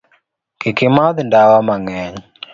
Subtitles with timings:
[0.61, 2.15] Kik imadh ndawa mang'eny.